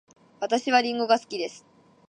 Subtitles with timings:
[0.39, 1.63] 私はりんごが好きです。